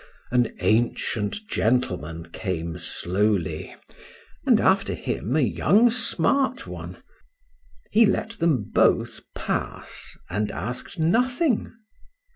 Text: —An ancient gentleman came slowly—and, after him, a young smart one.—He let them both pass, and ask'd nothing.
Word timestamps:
—An 0.31 0.55
ancient 0.61 1.47
gentleman 1.47 2.31
came 2.31 2.79
slowly—and, 2.79 4.59
after 4.59 4.95
him, 4.95 5.35
a 5.35 5.41
young 5.43 5.91
smart 5.91 6.65
one.—He 6.65 8.07
let 8.07 8.31
them 8.39 8.63
both 8.73 9.21
pass, 9.35 10.17
and 10.27 10.51
ask'd 10.51 10.97
nothing. 10.97 11.73